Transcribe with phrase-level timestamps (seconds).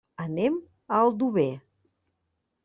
[0.23, 0.55] Anem
[0.87, 1.47] a Aldover.